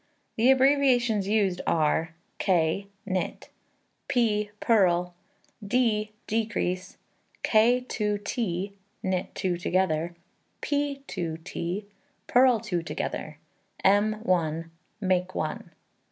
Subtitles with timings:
[0.35, 3.49] The abbreviations used are: K, knit;
[4.07, 5.13] P, purl;
[5.63, 6.11] D.
[6.25, 6.97] decrease;
[7.43, 10.15] K 2 t, knit two together;
[10.61, 11.85] P 2 t,
[12.25, 13.37] purl 2 together;
[13.83, 15.69] M 1, make one.